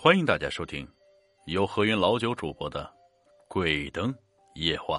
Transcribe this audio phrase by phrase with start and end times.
[0.00, 0.88] 欢迎大家收听
[1.46, 2.84] 由何云老九主播的
[3.48, 4.14] 《鬼灯
[4.54, 4.98] 夜话》。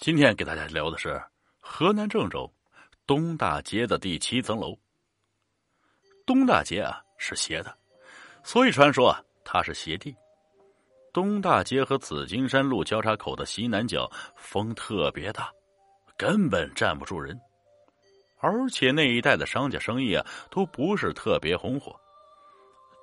[0.00, 1.22] 今天给大家聊的是
[1.60, 2.52] 河南郑州
[3.06, 4.76] 东大街的第七层楼。
[6.26, 7.72] 东大街啊是斜的，
[8.42, 10.12] 所以传说啊它是斜地。
[11.12, 15.52] 东大街和紫金山路交叉口的西南角风特别大，
[16.16, 17.40] 根本站不住人，
[18.40, 21.94] 而且那一带的商家生意啊都不是特别红火。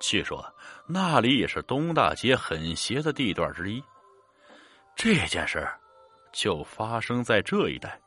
[0.00, 0.44] 据说
[0.86, 3.82] 那里也是东大街很邪的地段之一。
[4.94, 5.68] 这件事
[6.32, 8.00] 就发生在这一带。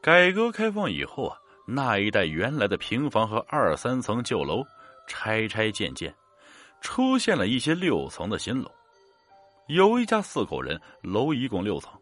[0.00, 4.64] 改革开放以后啊，那一带原来的平房和二三层旧楼
[5.06, 6.14] 拆拆建建，
[6.80, 8.70] 出现了一些六层的新楼。
[9.66, 11.92] 有一家四口人，楼一共六层，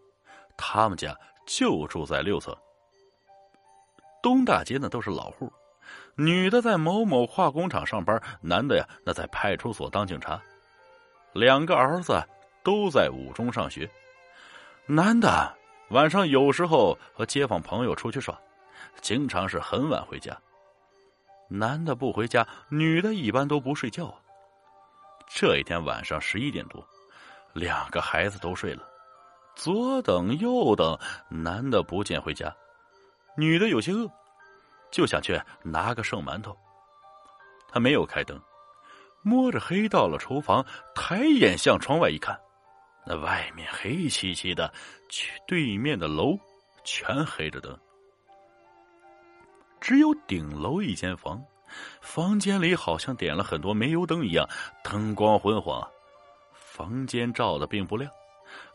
[0.56, 1.14] 他们家
[1.46, 2.56] 就住在六层。
[4.22, 5.52] 东大街呢都是老户。
[6.20, 10.42] 女的在某某化工厂上班，男的呀那在派出所当警察，
[11.32, 12.20] 两个儿子
[12.64, 13.88] 都在五中上学。
[14.84, 15.56] 男的
[15.90, 18.36] 晚上有时候和街坊朋友出去耍，
[19.00, 20.36] 经常是很晚回家。
[21.48, 24.12] 男的不回家，女的一般都不睡觉。
[25.28, 26.84] 这一天晚上十一点多，
[27.52, 28.82] 两个孩子都睡了，
[29.54, 32.52] 左等右等，男的不见回家，
[33.36, 34.10] 女的有些饿。
[34.90, 36.56] 就想去拿个剩馒头。
[37.70, 38.40] 他没有开灯，
[39.22, 42.38] 摸着黑到了厨房，抬眼向窗外一看，
[43.06, 44.72] 那外面黑漆漆的，
[45.10, 46.38] 去对面的楼
[46.82, 47.78] 全黑着灯，
[49.80, 51.44] 只有顶楼一间房，
[52.00, 54.48] 房间里好像点了很多煤油灯一样，
[54.82, 55.86] 灯光昏黄，
[56.54, 58.10] 房间照的并不亮，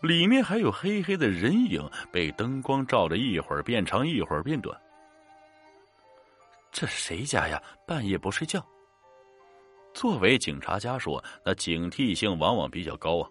[0.02, 4.80] 里面还有黑黑的人影被灯光照着，一会儿变长，一会儿变短。
[6.74, 7.62] 这是谁家呀？
[7.88, 8.66] 半夜不睡觉。
[9.94, 13.30] 作为警察家属，那警惕性往往比较高啊。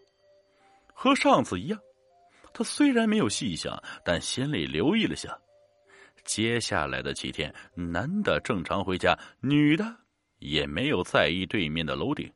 [0.94, 1.78] 和上次一样，
[2.54, 5.36] 他虽然没有细想，但心里留意了下。
[6.24, 9.84] 接下来的几天，男的正常回家，女的
[10.38, 12.32] 也没有在意对面的楼顶。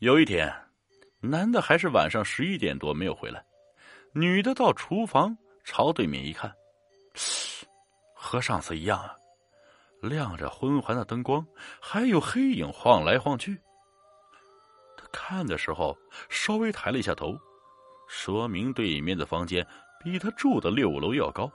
[0.00, 0.52] 有一天，
[1.20, 3.42] 男的还是晚上十一点多没有回来，
[4.12, 5.34] 女的到厨房
[5.64, 6.54] 朝对面一看，
[8.12, 9.16] 和上次一样啊。
[10.00, 11.46] 亮着昏黄的灯光，
[11.80, 13.58] 还有黑影晃来晃去。
[14.96, 15.96] 他看的时候
[16.28, 17.38] 稍微抬了一下头，
[18.08, 19.66] 说明对面的房间
[20.02, 21.50] 比他住的六楼要高，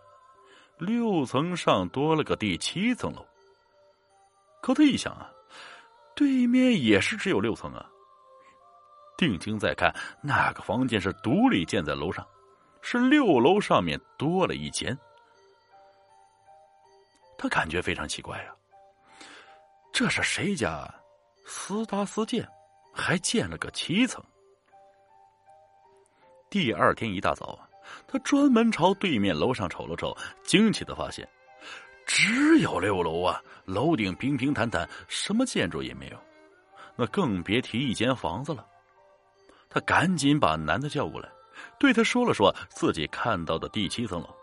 [0.78, 3.26] 六层上多了个第七层楼。
[4.62, 5.30] 可他一想啊，
[6.16, 7.86] 对面也是只有六层啊。
[9.18, 12.28] 定睛再看，那个房间是独立建在楼上，
[12.82, 14.98] 是六楼上面多了一间。
[17.50, 18.54] 感觉非常奇怪呀，
[19.94, 20.94] 这是谁家？
[21.46, 22.48] 私搭私建，
[22.94, 24.24] 还建了个七层。
[26.50, 27.60] 第二天一大早
[28.08, 31.28] 他专门朝对面楼上瞅了瞅，惊奇的发现，
[32.06, 36.18] 只有六楼啊，楼顶平平坦坦，什么建筑也没有，
[36.96, 38.66] 那更别提一间房子了。
[39.70, 41.30] 他赶紧把男的叫过来，
[41.80, 44.35] 对他说了说自己看到的第七层楼。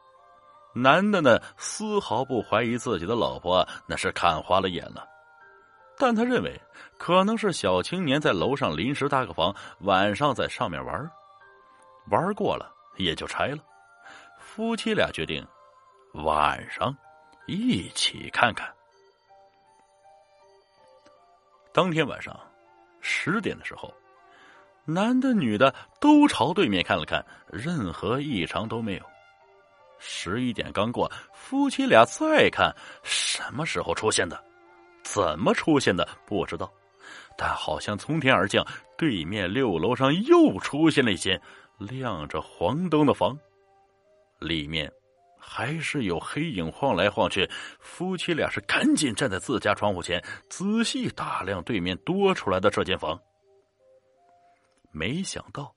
[0.75, 5.07] 男的呢，丝毫不怀疑自己的老婆那是看花了眼了，
[5.99, 6.59] 但他认为
[6.99, 11.11] 可能是小青年在楼上临时搭个房，晚上在上面玩，
[12.11, 13.59] 玩过了也就拆了。
[14.39, 15.47] 夫妻俩决定
[16.15, 16.97] 晚上
[17.47, 18.73] 一起看看。
[21.73, 22.39] 当天晚上
[23.01, 23.93] 十点的时候，
[24.85, 29.12] 男的女的都朝对面看了看，任何异常都没有。
[30.05, 32.75] 十一点刚过，夫妻俩再看，
[33.05, 34.43] 什么时候出现的？
[35.05, 36.07] 怎么出现的？
[36.27, 36.69] 不知道。
[37.39, 38.67] 但好像从天而降，
[38.99, 41.41] 对面六楼上又出现了一间
[41.79, 43.39] 亮着黄灯的房，
[44.41, 44.93] 里面
[45.39, 47.49] 还是有黑影晃来晃去。
[47.79, 53.19] 夫妻俩是赶紧站在自家窗户前，仔细打量对面多出来的这间房。
[54.91, 55.75] 没想到，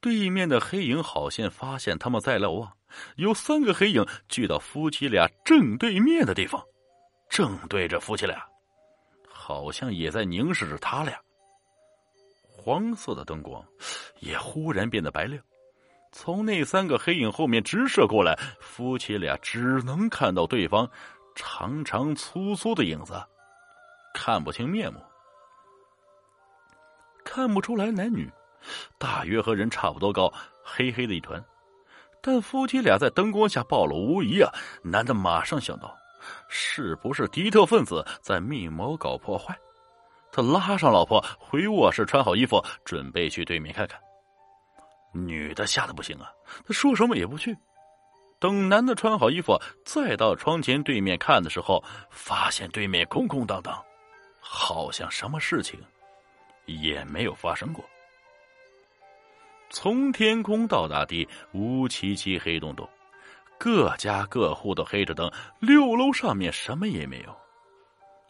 [0.00, 2.72] 对面的黑影好像发现他们在楼啊。
[3.16, 6.62] 有三个黑影聚到夫妻俩正对面的地方，
[7.28, 8.44] 正对着夫妻俩，
[9.28, 11.18] 好像也在凝视着他俩。
[12.46, 13.62] 黄色的灯光
[14.20, 15.42] 也忽然变得白亮，
[16.12, 20.88] 从那三个黑影后面直射过来，夫妻俩只能看到对方
[21.34, 23.22] 长长粗粗的影子，
[24.14, 24.98] 看不清面目，
[27.22, 28.30] 看不出来男女，
[28.98, 30.32] 大约和人差不多高，
[30.62, 31.44] 黑黑的一团。
[32.26, 34.50] 但夫妻俩在灯光下暴露无遗啊！
[34.82, 35.94] 男的马上想到，
[36.48, 39.54] 是不是敌特分子在密谋搞破坏？
[40.32, 44.00] 他拉上老婆回卧室，穿好衣服，准备去对面看看。
[45.12, 46.32] 女的吓得不行啊，
[46.66, 47.54] 她说什么也不去。
[48.40, 53.84] 等男的穿好衣服，再到窗前对面看的时候，发现对面空空荡荡，
[54.40, 55.78] 好像什么事情
[56.64, 57.84] 也没有发生过。
[59.70, 62.88] 从天空到大地，乌漆漆、黑洞洞，
[63.58, 67.36] 各家各户都黑着灯，六楼上面什么也没有。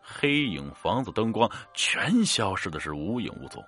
[0.00, 3.62] 黑影房子灯光全消失的是无影无踪。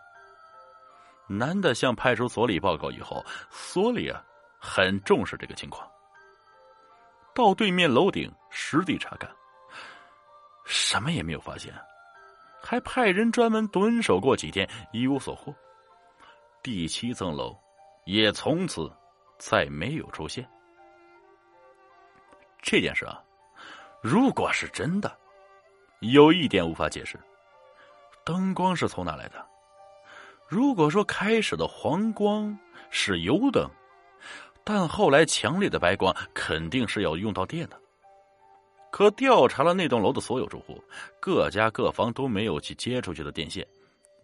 [1.29, 4.23] 男的向派出所里报告以后，所里啊
[4.59, 5.87] 很重视这个情况。
[7.35, 9.31] 到对面楼顶实地查看，
[10.65, 11.75] 什么也没有发现，
[12.63, 15.55] 还派人专门蹲守过几天，一无所获。
[16.67, 17.57] 第七层楼
[18.07, 18.93] 也从此
[19.39, 20.45] 再没有出现。
[22.61, 23.23] 这件事啊，
[24.03, 25.17] 如果是真的。
[26.01, 27.17] 有一点无法解释，
[28.25, 29.47] 灯光是从哪来的？
[30.49, 32.59] 如果说开始的黄光
[32.91, 33.71] 是油灯，
[34.65, 37.81] 但后来强烈的白光肯定是要用到电的。
[38.91, 40.83] 可调查了那栋楼的所有住户，
[41.21, 43.65] 各家各房都没有去接出去的电线，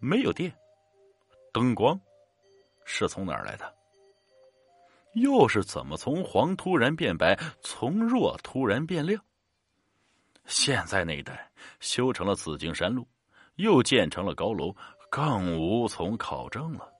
[0.01, 0.53] 没有电，
[1.53, 1.97] 灯光
[2.85, 3.73] 是从哪儿来的？
[5.13, 9.23] 又是怎么从黄突然变白，从弱突然变亮？
[10.45, 13.07] 现在那一带修成了紫荆山路，
[13.55, 14.75] 又建成了高楼，
[15.09, 16.92] 更无从考证了。